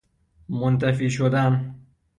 منطفی 0.49 1.09
شدن 1.09 1.75